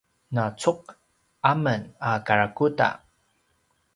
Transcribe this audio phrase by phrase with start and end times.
[0.35, 0.79] na cug
[1.49, 2.87] a men a karakuda